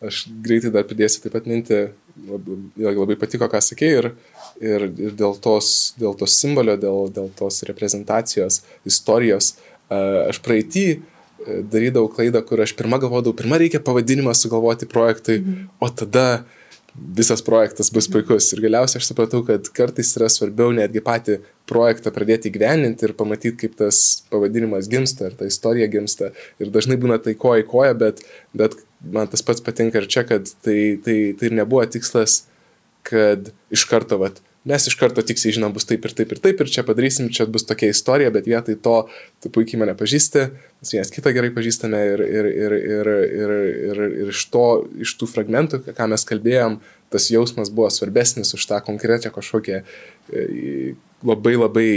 Aš 0.02 0.24
greitai 0.42 0.72
dar 0.74 0.86
pridėsiu 0.88 1.22
taip 1.22 1.36
pat 1.36 1.46
mintį, 1.46 1.80
labai, 2.26 2.94
labai 2.96 3.16
patiko, 3.20 3.46
ką 3.50 3.60
sakei, 3.62 3.92
ir, 4.00 4.08
ir, 4.58 4.88
ir 4.90 5.14
dėl, 5.18 5.36
tos, 5.42 5.92
dėl 6.00 6.16
tos 6.18 6.34
simbolio, 6.40 6.74
dėl, 6.80 7.06
dėl 7.14 7.30
tos 7.38 7.62
reprezentacijos, 7.68 8.62
istorijos. 8.88 9.54
Aš 9.92 10.40
praeitį 10.42 10.86
e, 10.88 10.98
darydavau 11.68 12.08
klaidą, 12.10 12.42
kur 12.48 12.64
aš 12.64 12.74
pirmą 12.78 12.98
galvodavau, 13.02 13.36
pirmą 13.36 13.60
reikia 13.62 13.82
pavadinimą 13.84 14.34
sugalvoti 14.38 14.88
projektui, 14.90 15.38
mhm. 15.42 15.70
o 15.78 15.90
tada 16.02 16.26
visas 16.92 17.42
projektas 17.44 17.90
bus 17.92 18.08
puikus. 18.10 18.50
Ir 18.52 18.60
galiausiai 18.64 19.00
aš 19.00 19.08
supratau, 19.08 19.40
kad 19.46 19.68
kartais 19.76 20.12
yra 20.18 20.28
svarbiau 20.32 20.74
netgi 20.76 21.00
patį 21.04 21.38
projektą 21.68 22.12
pradėti 22.12 22.52
gyveninti 22.52 23.06
ir 23.06 23.14
pamatyti, 23.16 23.54
kaip 23.62 23.78
tas 23.78 24.24
pavadinimas 24.32 24.90
gimsta, 24.92 25.30
ar 25.30 25.36
ta 25.38 25.48
istorija 25.48 25.88
gimsta. 25.92 26.32
Ir 26.60 26.72
dažnai 26.74 26.98
būna 27.00 27.20
tai 27.22 27.36
koja 27.38 27.64
į 27.64 27.68
koją, 27.70 27.94
bet, 28.02 28.24
bet 28.56 28.76
man 29.10 29.28
tas 29.30 29.42
pats 29.42 29.64
patinka 29.64 30.00
ir 30.00 30.08
čia, 30.10 30.24
kad 30.28 30.48
tai, 30.64 30.96
tai, 31.02 31.18
tai 31.38 31.50
ir 31.50 31.58
nebuvo 31.58 31.84
tikslas, 31.90 32.44
kad 33.06 33.50
iš 33.74 33.84
karto, 33.90 34.18
vat, 34.22 34.38
mes 34.68 34.86
iš 34.86 34.94
karto 34.98 35.24
tiksliai 35.26 35.56
žinom, 35.56 35.74
bus 35.74 35.86
taip 35.88 36.04
ir 36.06 36.14
taip 36.14 36.32
ir 36.34 36.40
taip 36.42 36.62
ir 36.62 36.70
čia 36.70 36.84
padarysim, 36.86 37.30
čia 37.34 37.48
bus 37.50 37.66
tokia 37.66 37.90
istorija, 37.90 38.30
bet 38.34 38.46
vietoj 38.46 38.78
to 38.84 38.96
tu 39.42 39.50
puikiai 39.54 39.80
mane 39.82 39.96
pažįsti, 39.98 40.44
mes 40.82 40.94
vienas 40.94 41.10
kitą 41.14 41.34
gerai 41.34 41.50
pažįstame 41.54 42.02
ir, 42.12 42.22
ir, 42.22 42.50
ir, 42.50 42.76
ir, 42.78 43.12
ir, 43.42 43.54
ir, 43.90 44.02
ir 44.22 44.34
iš, 44.34 44.44
to, 44.54 44.66
iš 45.02 45.16
tų 45.18 45.30
fragmentų, 45.34 45.82
ką 45.96 46.10
mes 46.14 46.26
kalbėjom, 46.28 46.78
tas 47.12 47.30
jausmas 47.32 47.72
buvo 47.74 47.90
svarbesnis 47.92 48.54
už 48.56 48.68
tą 48.70 48.78
konkrečią 48.86 49.34
kažkokią 49.34 49.82
e, 49.82 50.94
labai 51.26 51.56
labai 51.58 51.90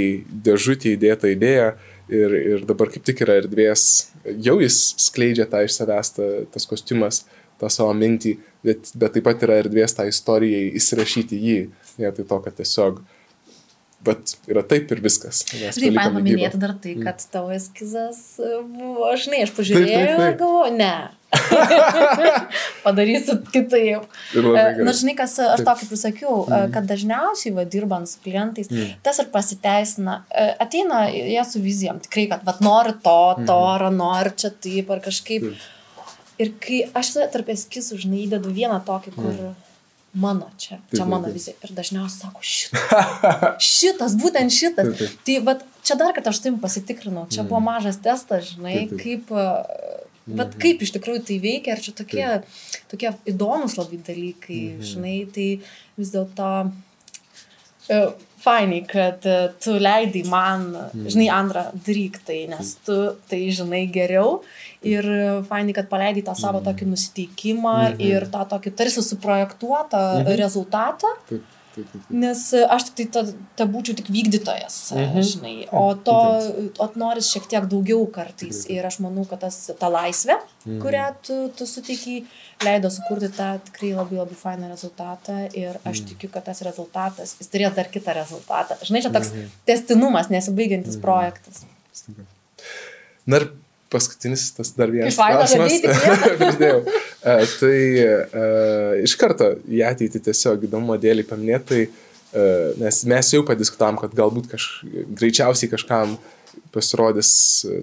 dėžutį 0.45 0.97
įdėtą 0.97 1.31
idėją 1.35 1.69
Ir, 2.05 2.35
ir 2.37 2.65
dabar 2.69 2.91
kaip 2.93 3.01
tik 3.07 3.23
yra 3.25 3.39
erdvės, 3.41 4.11
jau 4.45 4.59
jis 4.61 4.77
skleidžia 5.01 5.47
tą 5.49 5.63
iš 5.65 5.79
savęs, 5.79 6.11
ta, 6.13 6.27
tas 6.53 6.67
kostiumas, 6.69 7.23
tą 7.57 7.69
savo 7.73 7.95
mintį, 7.97 8.35
bet, 8.65 8.91
bet 8.93 9.15
taip 9.15 9.25
pat 9.25 9.41
yra 9.47 9.57
erdvės 9.63 9.97
tą 9.97 10.05
istorijai 10.11 10.67
įsirašyti 10.77 11.39
jį, 11.41 11.57
vietoj 11.97 12.27
to, 12.29 12.41
kad 12.45 12.59
tiesiog 12.59 13.01
Bet 14.05 14.35
yra 14.51 14.61
taip 14.67 14.91
ir 14.93 15.01
viskas. 15.01 15.41
Žinai, 15.49 15.91
man 15.95 16.17
paminėti 16.19 16.59
dar 16.61 16.75
tai, 16.81 16.93
kad 17.01 17.21
tavo 17.31 17.53
eskizas 17.55 18.19
buvo, 18.37 19.07
žinai, 19.17 19.45
aš 19.47 19.53
pažiūrėjau 19.57 20.17
ir 20.27 20.35
galvoju, 20.41 20.73
ne. 20.77 20.91
Padarysiu 22.85 23.37
kitaip. 23.53 24.07
Na, 24.35 24.65
e, 24.71 24.93
žinai, 24.95 25.15
kas, 25.17 25.37
aš 25.43 25.63
to 25.65 25.75
kaip 25.81 25.93
ir 25.95 26.01
sakiau, 26.01 26.37
mm. 26.45 26.71
kad 26.75 26.87
dažniausiai, 26.89 27.53
va, 27.57 27.65
dirbant 27.69 28.09
su 28.09 28.21
klientais, 28.25 28.71
mm. 28.71 28.97
tas 29.05 29.21
ir 29.23 29.29
pasiteisina. 29.33 30.21
E, 30.29 30.47
ateina 30.65 31.05
jie 31.11 31.43
su 31.49 31.61
vizijom, 31.63 32.01
tikrai, 32.07 32.27
kad, 32.33 32.45
va, 32.47 32.57
nori 32.65 32.95
to, 33.03 33.19
to, 33.43 33.59
mm. 33.59 33.69
ar 33.75 33.87
nori 33.93 34.35
čia 34.39 34.53
taip, 34.53 34.91
ar 34.95 35.03
kažkaip. 35.05 35.51
Mm. 35.51 35.71
Ir 36.43 36.51
kai 36.59 36.81
aš 36.99 37.13
tarp 37.31 37.53
eskizų, 37.53 38.01
žinai, 38.01 38.25
įdedu 38.25 38.55
vieną 38.55 38.81
tokį, 38.87 39.15
kur... 39.19 39.31
Mm 39.33 39.61
mano 40.15 40.47
čia, 40.57 40.77
čia 40.89 41.03
taip, 41.03 41.09
mano 41.11 41.29
vizija. 41.31 41.55
Ir 41.63 41.73
dažniausiai 41.75 42.23
sako, 42.23 42.41
šitas, 42.41 43.65
šitas, 43.75 44.15
būtent 44.19 44.53
šitas. 44.55 44.87
Taip, 44.87 44.99
taip. 45.01 45.17
Tai 45.27 45.37
bet 45.49 45.65
čia 45.85 45.97
dar 45.99 46.15
kartą 46.15 46.31
aš 46.31 46.41
taip 46.45 46.59
pasitikrinau, 46.63 47.27
čia 47.27 47.43
mm. 47.43 47.49
buvo 47.51 47.61
mažas 47.65 47.99
testas, 48.03 48.53
žinai, 48.53 48.85
taip, 48.85 48.95
taip. 48.95 49.29
kaip... 49.29 50.03
Bet 50.25 50.55
mm. 50.55 50.59
kaip 50.61 50.85
iš 50.85 50.93
tikrųjų 50.95 51.23
tai 51.27 51.39
veikia, 51.43 51.75
ar 51.75 51.81
čia 51.85 51.95
tokie, 51.97 52.23
taip. 52.25 52.61
tokie 52.91 53.11
įdomus 53.29 53.77
labai 53.77 54.01
dalykai, 54.05 54.61
mm. 54.75 54.85
žinai, 54.91 55.17
tai 55.35 55.49
vis 56.01 56.13
dėlto 56.13 56.51
uh, 56.65 58.07
fainai, 58.41 58.81
kad 58.89 59.25
uh, 59.29 59.49
tu 59.61 59.77
leidai 59.77 60.23
man, 60.29 60.71
mm. 60.73 61.09
žinai, 61.13 61.29
antrą 61.33 61.67
daryk 61.85 62.21
tai, 62.25 62.45
nes 62.49 62.73
tu 62.85 62.97
tai 63.29 63.43
žinai 63.53 63.85
geriau 63.93 64.39
Ir 64.85 65.05
fainai, 65.49 65.73
kad 65.73 65.87
paleidai 65.89 66.21
tą 66.25 66.35
savo 66.37 66.59
mm. 66.59 66.65
tokį 66.67 66.87
nusiteikimą 66.91 67.75
-hmm. 67.81 68.01
ir 68.05 68.27
tą 68.29 68.43
tokį 68.51 68.73
tarsi 68.77 69.01
suprojektuotą 69.01 69.97
-hmm. 69.97 70.35
rezultatą. 70.41 71.09
Taip. 71.29 71.41
Nes 72.09 72.41
aš 72.53 72.87
tik 72.87 72.95
tai 72.97 73.05
ta, 73.11 73.23
ta 73.59 73.67
būčiau 73.69 73.97
tik 73.97 74.09
vykdytojas, 74.13 74.77
mhm. 74.95 75.25
žinai, 75.29 75.53
o 75.75 75.83
to 76.07 76.17
o 76.81 76.87
noris 76.99 77.29
šiek 77.33 77.47
tiek 77.51 77.67
daugiau 77.71 78.05
kartais. 78.15 78.63
Ir 78.71 78.85
aš 78.87 78.99
manau, 79.03 79.25
kad 79.29 79.43
tas, 79.45 79.57
ta 79.79 79.89
laisvė, 79.91 80.37
mhm. 80.65 80.79
kurią 80.83 81.07
tu, 81.25 81.39
tu 81.57 81.67
suteikiai, 81.69 82.23
leido 82.65 82.91
sukurti 82.93 83.31
tą 83.35 83.51
tikrai 83.67 83.91
labai 83.97 84.21
labai 84.21 84.39
fainą 84.39 84.71
rezultatą. 84.71 85.41
Ir 85.53 85.79
aš 85.83 86.01
mhm. 86.01 86.07
tikiu, 86.13 86.31
kad 86.33 86.47
tas 86.47 86.63
rezultatas, 86.65 87.35
jis 87.39 87.51
turės 87.51 87.75
dar 87.77 87.91
kitą 87.91 88.15
rezultatą. 88.17 88.79
Žinai, 88.83 89.03
čia 89.05 89.13
toks 89.15 89.33
mhm. 89.33 89.53
testinumas, 89.69 90.31
nesibaigiantis 90.33 90.97
mhm. 90.97 91.05
projektas. 91.05 91.65
Na 93.25 93.41
ir 93.41 93.49
paskutinis 93.95 94.49
tas 94.55 94.71
dar 94.75 94.91
vienas 94.93 95.17
klausimas. 95.17 95.75
Pridėjau. 96.39 96.81
uh, 96.85 97.43
tai 97.59 97.77
uh, 98.03 99.03
iš 99.05 99.15
karto 99.19 99.53
į 99.71 99.83
ateitį 99.89 100.21
tiesiog 100.27 100.67
įdomu 100.67 100.97
dėlį 101.01 101.25
paminėtai, 101.29 101.85
uh, 101.87 102.73
nes 102.81 103.03
mes 103.11 103.33
jau 103.35 103.43
padiskutavom, 103.47 103.99
kad 104.01 104.15
galbūt 104.17 104.49
kaž, 104.51 104.69
greičiausiai 105.15 105.71
kažkam 105.71 106.17
pasirodys 106.75 107.29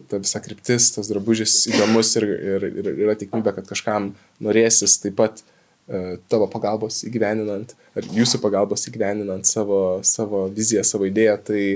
ta 0.09 0.21
visa 0.21 0.41
kryptis, 0.41 0.91
tas 0.95 1.09
drabužis 1.11 1.59
įdomus 1.69 2.15
ir, 2.21 2.29
ir, 2.29 2.69
ir 2.71 2.93
yra 2.93 3.17
tikimybė, 3.21 3.53
kad 3.59 3.69
kažkam 3.69 4.13
norėsis 4.45 4.99
taip 5.03 5.19
pat 5.21 5.43
uh, 5.43 6.15
tavo 6.33 6.49
pagalbos 6.53 7.03
įgyveninant, 7.09 7.75
ar 7.97 8.09
jūsų 8.21 8.41
pagalbos 8.45 8.89
įgyveninant 8.89 9.49
savo, 9.49 9.83
savo 10.07 10.47
viziją, 10.53 10.85
savo 10.89 11.09
idėją, 11.11 11.37
tai, 11.51 11.67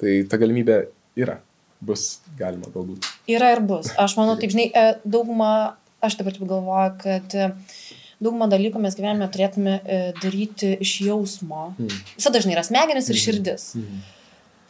tai 0.00 0.18
ta 0.30 0.40
galimybė 0.40 0.82
yra 1.20 1.38
bus 1.80 2.20
galima 2.38 2.70
galbūt. 2.74 3.08
Yra 3.30 3.54
ir 3.56 3.64
bus. 3.64 3.92
Aš 4.00 4.16
manau, 4.18 4.36
taip 4.40 4.52
žinai, 4.54 4.68
e, 4.70 4.86
daugumą, 5.04 5.50
aš 6.04 6.18
dabar 6.20 6.36
taip 6.36 6.46
galvoju, 6.50 6.94
kad 7.00 7.36
e, 7.36 7.50
daugumą 8.20 8.50
dalykų 8.52 8.82
mes 8.84 8.96
gyvenime 8.98 9.28
turėtume 9.32 9.80
e, 9.80 10.00
daryti 10.20 10.74
iš 10.84 10.96
jausmo. 11.08 11.70
Mm. 11.78 12.00
Visada 12.16 12.38
dažnai 12.38 12.56
yra 12.56 12.64
smegenis 12.66 13.10
ir 13.10 13.16
mm. 13.16 13.22
širdis. 13.24 13.68
Mm. 13.80 14.00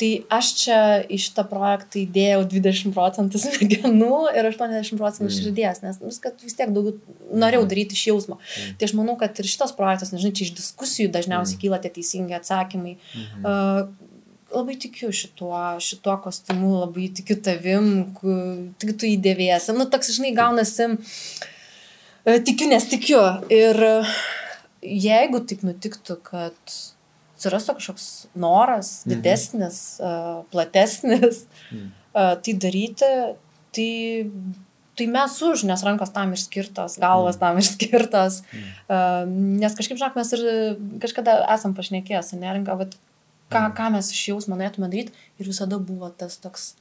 Tai 0.00 0.08
aš 0.32 0.50
čia 0.56 0.76
į 1.12 1.18
šitą 1.20 1.42
projektą 1.50 1.98
įdėjau 2.00 2.44
20 2.48 2.94
procentų 2.96 3.40
smegenų 3.44 4.20
ir 4.32 4.48
80 4.48 5.00
procentų 5.00 5.28
mm. 5.28 5.36
širdies, 5.36 5.82
nes 5.84 5.98
viską 6.00 6.32
vis 6.40 6.56
tiek 6.56 6.70
daugiau 6.72 6.94
norėjau 7.28 7.66
mm. 7.66 7.72
daryti 7.74 7.98
iš 7.98 8.06
jausmo. 8.12 8.38
Mm. 8.38 8.78
Tai 8.78 8.88
aš 8.88 8.94
manau, 8.96 9.18
kad 9.20 9.42
ir 9.42 9.50
šitas 9.50 9.74
projektas, 9.76 10.14
nežinai, 10.14 10.36
čia 10.38 10.46
iš 10.46 10.54
diskusijų 10.62 11.10
dažniausiai 11.12 11.58
mm. 11.58 11.64
kyla 11.66 11.82
tie 11.82 11.92
teisingi 11.98 12.38
atsakymai. 12.38 12.96
Mm 12.96 13.26
-hmm. 13.26 13.50
uh, 13.50 14.08
labai 14.54 14.76
tikiu 14.80 15.10
šituo, 15.14 15.56
šituo 15.82 16.16
kostiumu, 16.24 16.72
labai 16.82 17.08
tikiu 17.16 17.36
tavim, 17.44 17.90
tik 18.82 18.94
tu 19.00 19.08
įdėvėsi. 19.08 19.74
Nu, 19.76 19.86
toks, 19.90 20.12
žinai, 20.16 20.32
gaunasi, 20.36 20.88
e, 22.24 22.38
tikiu, 22.46 22.70
nes 22.72 22.88
tikiu. 22.90 23.20
Ir 23.52 23.80
jeigu 24.80 25.42
taip 25.44 25.66
nutiktų, 25.66 26.18
kad 26.26 26.78
atsirastų 27.36 27.78
kažkoks 27.78 28.08
noras 28.38 28.96
mhm. 29.04 29.14
didesnis, 29.14 29.78
mhm. 30.00 30.50
platesnis, 30.52 31.44
mhm. 31.70 31.94
tai 32.14 32.58
daryti, 32.66 33.14
tai 33.76 33.92
tai 35.00 35.06
mes 35.08 35.32
už, 35.40 35.64
nes 35.64 35.80
rankos 35.80 36.12
tam 36.12 36.34
ir 36.34 36.40
skirtos, 36.40 36.98
galvas 37.00 37.38
mm. 37.38 37.40
tam 37.40 37.60
ir 37.60 37.64
skirtos. 37.64 38.42
Mm. 38.52 38.66
Uh, 38.84 39.22
nes 39.62 39.76
kažkaip, 39.78 39.96
žinok, 39.96 40.18
mes 40.18 40.32
ir 40.36 40.42
kažkada 41.00 41.38
esam 41.54 41.72
pašnekėję 41.78 42.20
su 42.26 42.36
neringa, 42.36 42.76
bet 42.76 42.98
ką, 43.50 43.64
ką 43.76 43.88
mes 43.96 44.12
iš 44.14 44.22
jausmo 44.32 44.56
norėtume 44.58 44.90
daryti 44.90 45.14
ir 45.40 45.50
visada 45.50 45.78
buvo 45.82 46.10
tas 46.10 46.38
toks, 46.42 46.74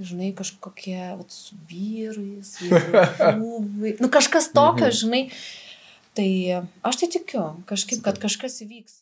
žinai, 0.00 0.32
kažkokie, 0.36 0.98
vat, 1.18 1.34
su 1.34 1.58
vyrais, 1.70 2.54
vyrai, 2.64 3.94
nu 4.00 4.12
kažkas 4.12 4.50
tokio, 4.54 4.88
mhm. 4.88 4.98
žinai. 5.02 5.24
Tai 6.18 6.30
aš 6.84 6.96
tai 7.00 7.08
tikiu, 7.12 7.44
kažkaip, 7.70 8.00
kad 8.02 8.18
kažkas 8.18 8.58
įvyks. 8.64 8.96